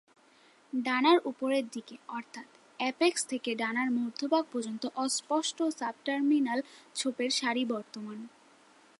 [0.73, 2.47] ডানার উপরের দিকে অর্থাৎ
[2.79, 6.59] অ্যাপেক্স থেকে ডানার মধ্যভাগ পর্যন্ত অস্পষ্ট সাবটার্মিনাল
[6.95, 8.19] ছোপের সারি বর্তমান।